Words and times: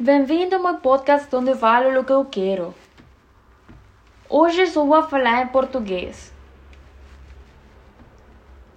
Bem-vindo 0.00 0.54
ao 0.54 0.62
meu 0.62 0.74
podcast 0.74 1.34
onde 1.34 1.56
falo 1.56 1.98
o 1.98 2.04
que 2.04 2.12
eu 2.12 2.24
quero. 2.24 2.72
Hoje 4.28 4.68
só 4.68 4.84
vou 4.84 5.02
falar 5.02 5.42
em 5.42 5.48
português. 5.48 6.32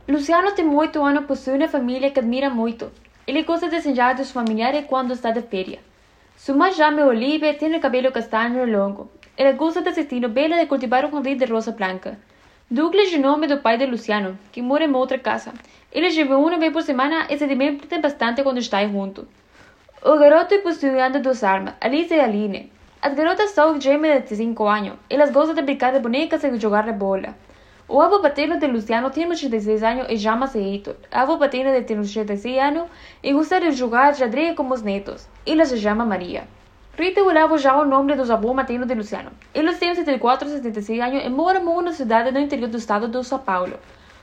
Luciano 0.08 0.52
tem 0.54 0.66
muito 0.66 1.04
ano 1.04 1.22
possui 1.22 1.58
uma 1.58 1.68
família 1.68 2.10
que 2.10 2.18
admira 2.18 2.50
muito. 2.50 2.92
Ele 3.28 3.44
gosta 3.44 3.70
de 3.70 3.76
desenhar 3.76 4.16
dos 4.16 4.32
familiares 4.32 4.88
quando 4.88 5.14
está 5.14 5.30
de 5.30 5.44
férias. 5.44 5.82
Sua 6.36 6.56
mãe 6.56 6.74
chama 6.74 7.06
Olivia 7.06 7.54
tem 7.54 7.76
o 7.76 7.80
cabelo 7.80 8.12
castanho 8.12 8.66
longo. 8.66 9.12
Ele 9.38 9.54
gosta 9.54 9.80
de 9.84 9.90
assistir 9.90 10.20
novela 10.20 10.60
e 10.60 10.66
cultivar 10.66 11.06
um 11.06 11.12
jardim 11.12 11.38
de 11.38 11.46
rosa 11.46 11.72
branca. 11.72 12.18
Douglas 12.68 13.14
é 13.14 13.18
o 13.18 13.22
nome 13.22 13.46
do 13.46 13.60
pai 13.60 13.78
de 13.78 13.86
Luciano, 13.86 14.40
que 14.52 14.60
mora 14.60 14.86
em 14.86 14.96
outra 14.96 15.20
casa. 15.20 15.54
Eles 15.92 16.16
vivem 16.16 16.34
uma 16.34 16.58
vez 16.58 16.74
por 16.74 16.82
semana 16.82 17.28
e 17.30 17.38
se 17.38 17.46
divertem 17.46 18.02
bastante 18.02 18.42
quando 18.42 18.58
estão 18.58 18.92
juntos. 18.92 19.28
O 20.04 20.18
garoto 20.18 20.58
possuía 20.64 21.12
duas 21.12 21.44
armas, 21.44 21.76
Alice 21.80 22.12
e 22.12 22.20
Aline. 22.20 22.72
As 23.04 23.14
garotas 23.14 23.52
são 23.52 23.80
gêmeas 23.80 24.28
de 24.28 24.36
5 24.36 24.68
anos. 24.68 24.98
Elas 25.08 25.30
gostam 25.30 25.54
de 25.54 25.62
brincar 25.62 25.94
de 25.94 26.00
bonecas 26.00 26.44
e 26.44 26.50
de 26.50 26.58
jogar 26.58 26.92
bola. 26.94 27.36
O 27.88 28.02
avô 28.02 28.20
paterno 28.20 28.58
de 28.58 28.66
Luciano 28.66 29.12
tem 29.12 29.28
86 29.28 29.84
anos 29.84 30.08
e 30.10 30.18
chama-se 30.18 30.58
Heitor. 30.58 30.96
A 31.12 31.22
avó 31.22 31.38
paterna 31.38 31.80
tem 31.84 32.00
86 32.00 32.58
anos 32.58 32.90
e 33.22 33.32
gosta 33.32 33.60
de 33.60 33.74
jogar 33.74 34.16
xadrez 34.16 34.56
com 34.56 34.68
os 34.72 34.82
netos. 34.82 35.30
Ela 35.46 35.66
se 35.66 35.78
chama 35.78 36.04
Maria. 36.04 36.48
Rita 36.98 37.20
e 37.20 37.24
Olavo 37.24 37.60
já 37.60 37.78
o 37.78 37.86
nome 37.86 38.16
dos 38.16 38.32
avós 38.32 38.56
maternos 38.56 38.88
de 38.88 38.96
Luciano. 38.96 39.32
Eles 39.54 39.78
têm 39.78 39.94
74 39.94 40.48
e 40.48 40.52
76 40.52 41.00
anos 41.00 41.24
e 41.24 41.30
moram 41.30 41.62
em 41.62 41.68
uma 41.68 41.94
cidade 41.94 42.32
no 42.32 42.40
interior 42.40 42.70
do 42.70 42.78
estado 42.78 43.08
de 43.08 43.24
São 43.24 43.38
Paulo. 43.38 43.78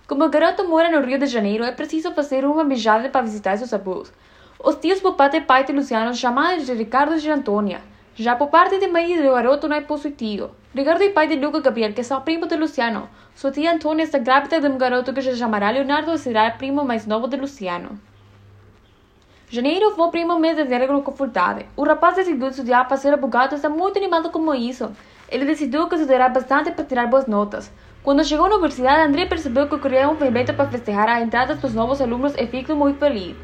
Como 0.09 0.25
o 0.25 0.29
garoto 0.29 0.67
mora 0.67 0.91
no 0.91 1.07
Rio 1.07 1.21
de 1.21 1.27
Janeiro, 1.27 1.63
é 1.63 1.71
preciso 1.71 2.11
fazer 2.15 2.45
uma 2.45 2.65
viagem 2.65 3.13
para 3.13 3.23
visitar 3.23 3.57
seus 3.57 3.73
avós. 3.73 4.13
Os 4.61 4.75
tios 4.75 5.01
por 5.01 5.15
parte 5.15 5.39
de 5.39 5.47
pai 5.47 5.63
de 5.63 5.73
Luciano 5.73 6.13
chamados 6.13 6.67
de 6.67 6.75
Ricardo 6.75 7.15
e 7.15 7.21
de 7.21 7.31
Antônia. 7.31 7.81
Já 8.17 8.35
por 8.35 8.49
parte 8.49 8.77
de 8.81 8.89
mãe 8.89 9.17
do 9.17 9.31
garoto 9.31 9.69
não 9.69 9.77
é 9.77 9.81
positivo. 9.81 10.51
Ricardo 10.75 11.05
é 11.05 11.11
pai 11.11 11.29
de 11.29 11.37
Luca 11.37 11.61
Gabriel, 11.61 11.93
que 11.93 12.01
é 12.01 12.21
primo 12.25 12.45
de 12.49 12.57
Luciano. 12.57 13.09
Sua 13.37 13.53
tia 13.53 13.73
Antônia 13.73 14.03
está 14.03 14.19
grávida 14.19 14.61
de 14.61 14.67
um 14.67 14.77
garoto 14.77 15.13
que 15.13 15.23
se 15.23 15.37
chamará 15.37 15.71
Leonardo 15.71 16.13
e 16.13 16.19
será 16.19 16.51
primo 16.51 16.85
mais 16.85 17.07
novo 17.07 17.29
de 17.29 17.37
Luciano. 17.37 18.01
Janeiro 19.49 19.93
foi 19.93 20.09
o 20.09 20.11
primo 20.11 20.37
mês 20.41 20.57
de 20.57 20.87
com 20.89 21.03
confortável. 21.03 21.65
O 21.77 21.85
rapaz 21.85 22.17
decidiu 22.17 22.49
estudar 22.49 22.89
para 22.89 22.97
ser 22.97 23.13
advogado 23.13 23.53
e 23.53 23.55
está 23.55 23.69
muito 23.69 23.97
animado 23.97 24.29
com 24.29 24.55
isso. 24.57 24.91
Ele 25.29 25.45
decidiu 25.45 25.89
que 25.89 25.95
estudará 25.95 26.29
bastante 26.29 26.73
para 26.73 26.85
tirar 26.85 27.07
boas 27.07 27.29
notas. 27.29 27.73
Quando 28.03 28.25
chegou 28.25 28.47
à 28.47 28.49
universidade, 28.49 29.09
André 29.09 29.27
percebeu 29.27 29.69
que 29.69 29.79
queria 29.79 30.11
um 30.11 30.21
evento 30.21 30.53
para 30.53 30.69
festejar 30.69 31.09
a 31.09 31.21
entrada 31.21 31.55
dos 31.55 31.75
novos 31.75 32.01
alunos 32.01 32.35
e 32.37 32.45
ficou 32.49 32.75
muito 32.75 32.99
feliz. 32.99 33.37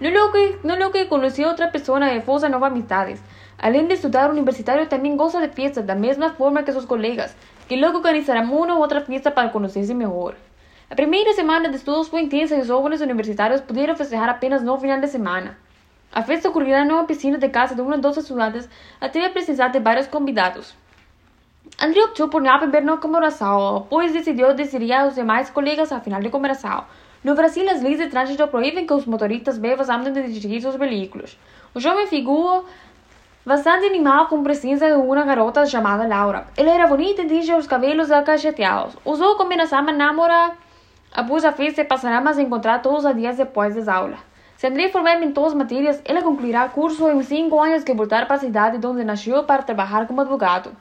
No 0.00 0.08
lo 0.08 0.32
que, 0.32 0.58
no 0.62 0.76
lo 0.76 0.90
que 0.92 1.08
conoció 1.08 1.48
a 1.48 1.52
otra 1.52 1.70
persona 1.70 2.14
y 2.14 2.22
forza 2.22 2.48
nuevas 2.48 2.70
amistades. 2.70 3.20
Além 3.58 3.86
de 3.86 3.94
estudar 3.94 4.30
universitario, 4.30 4.88
también 4.88 5.18
goza 5.18 5.40
de 5.40 5.50
fiestas, 5.50 5.86
da 5.86 5.94
mesma 5.94 6.30
forma 6.30 6.64
que 6.64 6.72
sus 6.72 6.86
colegas, 6.86 7.36
que 7.68 7.76
logo 7.76 7.98
organizarán 7.98 8.48
uma 8.48 8.74
ou 8.74 8.80
outra 8.80 9.02
fiesta 9.02 9.30
para 9.30 9.52
conhecer-se 9.52 9.92
melhor. 9.92 10.34
A 10.88 10.94
primeira 10.94 11.34
semana 11.34 11.68
de 11.68 11.76
estudos 11.76 12.08
foi 12.08 12.22
intensa 12.22 12.56
e 12.56 12.60
os 12.62 12.68
jovens 12.68 13.02
universitários 13.02 13.60
puderam 13.60 13.94
festejar 13.94 14.30
apenas 14.30 14.62
no 14.62 14.78
final 14.78 14.98
de 14.98 15.06
semana. 15.08 15.58
A 16.10 16.22
festa 16.22 16.48
ocorrerá 16.48 16.82
numa 16.82 17.04
piscina 17.04 17.36
de 17.36 17.50
casa 17.50 17.74
de 17.74 17.82
um 17.82 18.00
dos 18.00 18.16
estudantes 18.16 18.66
até 18.98 19.26
a 19.26 19.28
presença 19.28 19.68
de 19.68 19.80
vários 19.80 20.06
convidados. 20.06 20.74
André 21.78 22.02
optou 22.02 22.30
por 22.30 22.40
não 22.40 22.58
beber 22.58 22.82
na 22.82 22.96
comemoração, 22.96 23.86
pois 23.90 24.14
decidiu 24.14 24.54
decidir 24.54 24.94
aos 24.94 25.14
demais 25.14 25.50
colegas 25.50 25.92
a 25.92 26.00
final 26.00 26.22
de 26.22 26.30
comemoração. 26.30 26.84
No 27.22 27.34
Brasil, 27.34 27.68
as 27.68 27.82
leis 27.82 27.98
de 27.98 28.06
trânsito 28.06 28.48
proíbem 28.48 28.86
que 28.86 28.94
os 28.94 29.04
motoristas 29.04 29.58
bebas 29.58 29.90
andem 29.90 30.10
de 30.10 30.32
dirigir 30.32 30.62
seus 30.62 30.76
veículos. 30.76 31.38
O 31.74 31.78
jovem 31.78 32.06
ficou 32.06 32.64
bastante 33.44 33.84
animado 33.84 34.28
com 34.28 34.40
a 34.40 34.42
presença 34.42 34.86
de 34.86 34.94
uma 34.94 35.22
garota 35.22 35.66
chamada 35.66 36.06
Laura. 36.06 36.46
Ela 36.56 36.70
era 36.70 36.86
bonita 36.86 37.20
e 37.20 37.26
tinha 37.26 37.58
os 37.58 37.66
cabelos 37.66 38.10
acacheteados. 38.10 38.96
Usou 39.04 39.36
combinação 39.36 39.82
namorar 39.82 40.56
após 41.12 41.44
a 41.44 41.52
festa 41.52 41.84
passará 41.84 42.20
a 42.20 42.32
se 42.32 42.40
encontrar 42.40 42.80
todos 42.80 43.04
os 43.04 43.14
dias 43.14 43.36
depois 43.36 43.74
das 43.74 43.86
aulas. 43.86 44.18
Se 44.56 44.66
André 44.66 44.88
formar 44.88 45.22
em 45.22 45.30
todas 45.30 45.52
as 45.52 45.58
matérias, 45.58 46.00
ela 46.06 46.22
concluirá 46.22 46.68
curso 46.70 47.06
em 47.10 47.22
cinco 47.22 47.60
anos 47.60 47.84
que 47.84 47.92
voltar 47.92 48.26
para 48.26 48.36
a 48.36 48.38
cidade 48.38 48.86
onde 48.86 49.04
nasceu 49.04 49.44
para 49.44 49.62
trabalhar 49.62 50.06
como 50.06 50.22
advogado. 50.22 50.74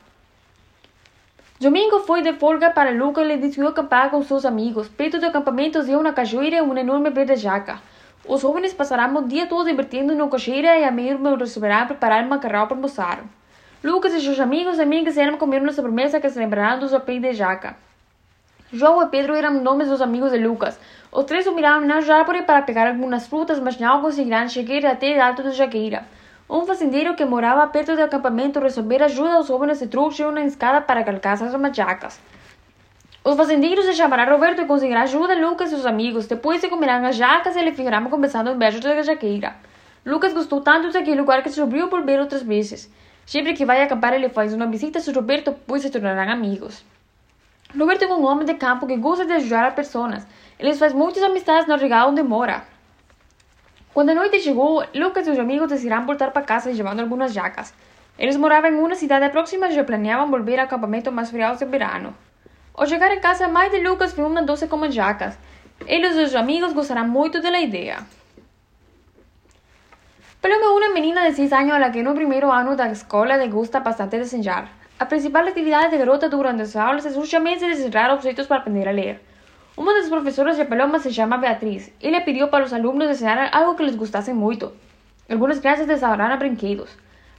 Domingo 1.59 1.99
foi 1.99 2.21
de 2.21 2.31
folga 2.31 2.69
para 2.69 2.91
Luca 2.91 3.19
e 3.19 3.25
ele 3.25 3.35
decidiu 3.35 3.67
acampar 3.67 4.09
com 4.09 4.23
seus 4.23 4.45
amigos. 4.45 4.87
Perto 4.87 5.19
do 5.19 5.25
acampamento 5.25 5.77
havia 5.77 5.99
uma 5.99 6.13
cachoeira 6.13 6.55
e 6.55 6.61
uma 6.61 6.79
enorme 6.79 7.11
jaca. 7.35 7.81
Os 8.25 8.39
jovens 8.39 8.73
passarão 8.73 9.17
o 9.17 9.27
dia 9.27 9.45
todo 9.45 9.67
divertindo 9.67 10.15
na 10.15 10.29
cachoeira 10.29 10.77
e 10.77 10.85
a 10.85 10.91
mesmo 10.91 11.35
resolverão 11.35 11.85
preparar 11.85 12.23
um 12.23 12.29
macarrão 12.29 12.65
para 12.65 12.77
almoçar. 12.77 13.25
Lucas 13.83 14.13
e 14.13 14.21
seus 14.21 14.39
amigos 14.39 14.77
também 14.77 15.03
quiseram 15.03 15.37
comer 15.37 15.61
uma 15.61 15.73
sobremesa 15.73 16.21
que 16.21 16.29
se 16.29 16.39
lembrarão 16.39 16.79
dos 16.79 16.91
de 16.91 17.33
jaca. 17.33 17.75
João 18.71 19.03
e 19.03 19.07
Pedro 19.07 19.35
eram 19.35 19.61
nomes 19.61 19.89
dos 19.89 20.01
amigos 20.01 20.31
de 20.31 20.37
Lucas. 20.37 20.79
Os 21.11 21.25
três 21.25 21.43
subiram 21.43 21.81
na 21.81 21.95
árvore 21.95 22.43
para 22.43 22.61
pegar 22.61 22.87
algumas 22.87 23.27
frutas, 23.27 23.59
mas 23.59 23.77
não 23.77 24.01
conseguirão 24.01 24.47
chegar 24.47 24.85
até 24.85 25.19
alto 25.19 25.43
da 25.43 25.49
jaqueira. 25.49 26.05
Um 26.49 26.65
fazendeiro 26.65 27.13
que 27.13 27.23
morava 27.23 27.67
perto 27.67 27.95
do 27.95 28.01
acampamento 28.01 28.59
resolveu 28.59 29.05
ajudar 29.05 29.39
os 29.39 29.47
jovens 29.47 29.83
e 29.83 29.87
trouxe 29.87 30.23
uma 30.23 30.41
escada 30.41 30.81
para 30.81 31.03
calcar 31.03 31.33
as 31.33 31.53
machacas. 31.53 32.19
Os 33.23 33.35
fazendeiros 33.37 33.85
se 33.85 34.01
Roberto 34.01 34.63
e 34.63 34.65
conseguirão 34.65 35.01
ajuda 35.03 35.35
Lucas 35.35 35.67
e 35.67 35.75
seus 35.75 35.85
amigos. 35.85 36.25
Depois 36.25 36.59
se 36.59 36.67
comerão 36.67 37.05
as 37.05 37.15
jacas 37.15 37.55
e 37.55 37.59
ele 37.59 37.71
ficará 37.73 38.01
conversando 38.01 38.49
embaixo 38.49 38.79
da 38.79 38.99
jaqueira. 39.03 39.57
Lucas 40.03 40.33
gostou 40.33 40.59
tanto 40.61 40.91
daquele 40.91 41.21
lugar 41.21 41.43
que 41.43 41.51
subiu 41.51 41.87
por 41.87 42.01
ver 42.03 42.19
outras 42.19 42.41
vezes. 42.41 42.91
Sempre 43.27 43.53
que 43.53 43.63
vai 43.63 43.83
acampar, 43.83 44.13
ele 44.13 44.29
faz 44.29 44.51
uma 44.51 44.65
visita 44.65 44.97
a 44.97 45.13
Roberto, 45.13 45.55
pois 45.67 45.83
se 45.83 45.91
tornarão 45.91 46.33
amigos. 46.33 46.83
Roberto 47.77 48.05
é 48.05 48.07
um 48.07 48.25
homem 48.25 48.45
de 48.45 48.55
campo 48.55 48.87
que 48.87 48.97
gosta 48.97 49.23
de 49.23 49.33
ajudar 49.33 49.67
as 49.67 49.75
pessoas. 49.75 50.25
Ele 50.57 50.73
faz 50.73 50.93
muitas 50.93 51.21
amizades 51.21 51.67
no 51.67 51.77
regal 51.77 52.09
onde 52.09 52.23
mora. 52.23 52.63
Quando 53.93 54.11
a 54.11 54.13
noite 54.13 54.39
chegou, 54.39 54.83
Lucas 54.93 55.27
e 55.27 55.31
os 55.31 55.39
amigos 55.39 55.67
decidiram 55.67 56.05
voltar 56.05 56.31
para 56.31 56.43
casa 56.43 56.69
levando 56.69 56.99
algumas 56.99 57.33
jacas. 57.33 57.73
Eles 58.17 58.37
moravam 58.37 58.69
em 58.69 58.75
uma 58.75 58.95
cidade 58.95 59.27
próxima 59.29 59.67
e 59.67 59.71
já 59.71 59.83
planeavam 59.83 60.29
volver 60.29 60.59
ao 60.59 60.65
acampamento 60.65 61.11
mais 61.11 61.31
frio 61.31 61.55
de 61.55 61.65
verano. 61.65 62.15
Ao 62.75 62.85
chegar 62.85 63.11
em 63.11 63.19
casa, 63.19 63.47
mãe 63.47 63.69
de 63.69 63.79
Lucas 63.79 64.13
viu 64.13 64.27
uma 64.27 64.43
doce 64.43 64.67
com 64.67 64.89
jacas. 64.91 65.37
Ele 65.87 66.07
e 66.07 66.13
seus 66.13 66.35
amigos 66.35 66.73
gostaram 66.73 67.07
muito 67.07 67.41
da 67.41 67.59
ideia. 67.59 68.05
Pelo 70.41 70.77
uma 70.77 70.93
menina 70.93 71.29
de 71.29 71.35
6 71.35 71.51
anos 71.51 71.81
a 71.81 71.89
que 71.89 72.03
no 72.03 72.13
primeiro 72.13 72.51
ano 72.51 72.75
da 72.75 72.89
escola 72.89 73.35
le 73.37 73.47
gusta 73.47 73.79
bastante 73.79 74.17
desenhar. 74.17 74.69
A 74.99 75.05
principal 75.05 75.47
atividade 75.47 75.89
de 75.91 75.97
garota 75.97 76.29
durante 76.29 76.61
as 76.61 76.75
aulas 76.75 77.05
é 77.05 77.11
justamente 77.11 77.65
desenhar 77.65 78.13
objetos 78.13 78.47
para 78.47 78.57
aprender 78.57 78.87
a 78.87 78.91
ler. 78.91 79.28
Uma 79.79 79.93
das 79.93 80.09
professoras 80.09 80.57
de 80.57 80.65
Paloma 80.65 80.99
se 80.99 81.09
chama 81.09 81.37
Beatriz. 81.37 81.89
Ela 82.01 82.19
pediu 82.19 82.49
para 82.49 82.65
os 82.65 82.73
alunos 82.73 83.07
desenhar 83.07 83.49
algo 83.53 83.75
que 83.77 83.83
lhes 83.83 83.95
gostasse 83.95 84.33
muito. 84.33 84.73
Algumas 85.31 85.57
crianças 85.57 85.87
desenharam 85.87 86.37
brinquedos. 86.37 86.89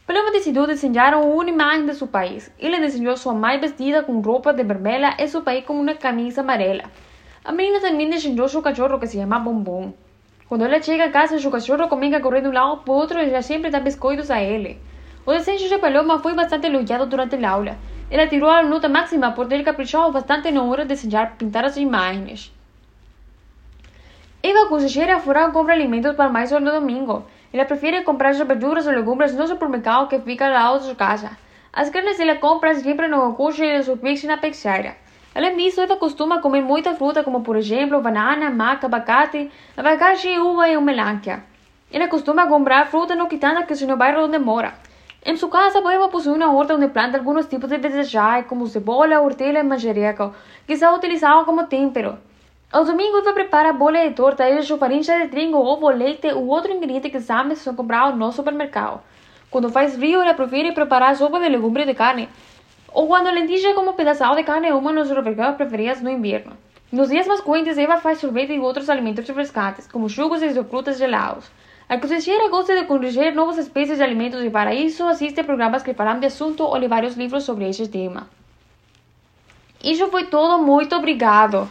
Paloma 0.06 0.30
decidiu 0.32 0.66
desenhar 0.66 1.12
uma 1.16 1.50
imagem 1.50 1.84
de 1.84 1.94
seu 1.94 2.06
país. 2.06 2.50
Ele 2.58 2.80
desenhou 2.80 3.14
sua 3.18 3.34
mãe 3.34 3.60
vestida 3.60 4.02
com 4.02 4.22
roupa 4.22 4.54
de 4.54 4.64
vermelha 4.64 5.14
e 5.18 5.28
seu 5.28 5.42
pai 5.42 5.60
com 5.60 5.78
uma 5.78 5.92
camisa 5.92 6.40
amarela. 6.40 6.84
A 7.44 7.52
menina 7.52 7.78
também 7.78 8.08
desenhou 8.08 8.48
seu 8.48 8.62
cachorro 8.62 8.98
que 8.98 9.06
se 9.06 9.18
chama 9.18 9.38
Bombom. 9.38 9.92
Quando 10.48 10.64
ela 10.64 10.80
chega 10.80 11.04
a 11.04 11.10
casa, 11.10 11.38
seu 11.38 11.50
cachorro 11.50 11.88
começa 11.88 12.16
a 12.16 12.22
correr 12.22 12.40
de 12.40 12.48
um 12.48 12.52
lado 12.52 12.78
para 12.78 12.90
o 12.90 12.96
outro 12.96 13.20
e 13.20 13.28
já 13.28 13.42
sempre 13.42 13.68
dá 13.68 13.80
biscoitos 13.80 14.30
a 14.30 14.40
ele. 14.40 14.80
O 15.26 15.32
desenho 15.32 15.58
de 15.58 15.76
Paloma 15.76 16.18
foi 16.18 16.32
bastante 16.32 16.66
elogiado 16.66 17.04
durante 17.04 17.36
a 17.36 17.50
aula. 17.50 17.76
Ela 18.10 18.26
tirou 18.26 18.50
a 18.50 18.62
nota 18.62 18.88
máxima 18.88 19.30
por 19.32 19.46
ter 19.46 19.62
caprichado 19.62 20.10
bastante 20.10 20.50
na 20.50 20.62
hora 20.64 20.82
de 20.82 20.88
desenhar 20.88 21.36
pintar 21.38 21.64
as 21.64 21.76
imagens. 21.76 22.52
Eva 24.42 24.66
cozinheira 24.68 25.20
fora 25.20 25.50
compra 25.50 25.74
alimentos 25.74 26.16
para 26.16 26.28
mais 26.28 26.50
no 26.50 26.72
domingo. 26.72 27.24
Ela 27.52 27.64
prefere 27.64 28.02
comprar 28.02 28.30
as 28.30 28.38
verduras 28.38 28.86
ou 28.86 28.92
legumes 28.92 29.34
no 29.34 29.46
supermercado 29.46 30.08
que 30.08 30.18
fica 30.18 30.46
ao 30.46 30.52
lado 30.52 30.88
de 30.88 30.94
casa. 30.94 31.30
As 31.72 31.88
carnes 31.88 32.18
ela 32.18 32.34
compra 32.36 32.74
sempre 32.74 33.06
no 33.06 33.34
coche 33.34 33.62
de 33.62 33.84
seu 33.84 33.96
peixe 33.96 34.26
na 34.26 34.38
peixeira. 34.38 34.96
Além 35.32 35.56
disso, 35.56 35.80
ela 35.80 35.96
costuma 35.96 36.40
comer 36.40 36.62
muita 36.62 36.94
fruta, 36.94 37.22
como 37.22 37.42
por 37.42 37.56
exemplo 37.56 38.00
banana, 38.00 38.50
maca, 38.50 38.86
abacate, 38.86 39.50
abacaxi, 39.76 40.36
uva 40.38 40.68
e 40.68 40.76
melancia. 40.80 41.44
Ela 41.92 42.08
costuma 42.08 42.48
comprar 42.48 42.88
fruta 42.88 43.14
no 43.14 43.28
quitanda 43.28 43.62
que 43.62 43.76
se 43.76 43.86
no 43.86 43.96
bairro 43.96 44.24
onde 44.24 44.38
mora. 44.38 44.74
En 45.22 45.36
su 45.36 45.50
casa 45.50 45.82
podemos 45.82 46.10
poseer 46.10 46.34
una 46.34 46.50
horta 46.50 46.72
donde 46.72 46.88
planta 46.88 47.18
algunos 47.18 47.46
tipos 47.46 47.68
de 47.68 47.76
vegetais, 47.76 48.46
como 48.46 48.66
cebola, 48.66 49.20
hortelã 49.20 49.60
e 49.60 49.62
manjericão, 49.62 50.32
que 50.66 50.76
são 50.76 50.96
utilizados 50.96 51.44
como 51.44 51.66
tempero. 51.66 52.18
Aos 52.72 52.86
domingos, 52.86 53.22
ela 53.22 53.34
prepara 53.34 53.72
bola 53.74 54.08
de 54.08 54.14
torta, 54.14 54.44
ela 54.44 54.62
farinha 54.78 55.02
de 55.02 55.28
trigo, 55.28 55.58
ovo, 55.58 55.90
leite 55.90 56.28
ou 56.28 56.46
outro 56.46 56.72
ingrediente 56.72 57.10
que 57.10 57.20
sabem 57.20 57.54
são 57.54 57.74
comprados 57.74 58.18
no 58.18 58.32
supermercado. 58.32 59.02
Quando 59.50 59.68
faz 59.68 59.94
frio, 59.94 60.22
ela 60.22 60.32
prefere 60.32 60.72
preparar 60.72 61.14
sopa 61.14 61.38
de 61.38 61.50
legumes 61.50 61.86
de 61.86 61.92
carne, 61.92 62.28
ou 62.90 63.06
quando 63.06 63.30
lentilha 63.30 63.74
como 63.74 63.92
pedaço 63.92 64.34
de 64.34 64.42
carne 64.42 64.72
uma 64.72 64.90
nos 64.90 65.10
refeições 65.10 65.56
preferidas 65.56 66.00
no 66.00 66.08
inverno. 66.08 66.56
Nos 66.90 67.10
dias 67.10 67.26
mais 67.26 67.42
quentes, 67.42 67.76
Eva 67.76 67.98
faz 67.98 68.18
sorvete 68.18 68.54
e 68.54 68.58
outros 68.58 68.88
alimentos 68.88 69.28
refrescantes, 69.28 69.86
como 69.86 70.08
jugos 70.08 70.40
e 70.42 70.64
frutas 70.64 70.96
gelados. 70.96 71.50
A 71.90 71.98
cozinheira 71.98 72.48
gosta 72.48 72.76
de 72.76 72.84
conhecer 72.86 73.34
novas 73.34 73.58
espécies 73.58 73.98
de 73.98 74.04
alimentos 74.04 74.44
e 74.44 74.48
para 74.48 74.72
isso 74.72 75.02
assiste 75.08 75.42
programas 75.42 75.82
que 75.82 75.92
falam 75.92 76.20
de 76.20 76.26
assunto 76.26 76.62
ou 76.62 76.76
lê 76.76 76.86
vários 76.86 77.16
livros 77.16 77.42
sobre 77.42 77.68
esse 77.68 77.88
tema. 77.88 78.28
Isso 79.82 80.06
foi 80.06 80.26
todo, 80.26 80.62
muito 80.62 80.94
obrigado! 80.94 81.68